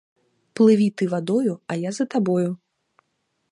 [0.59, 2.49] Плыві ты вадою, а я за табою.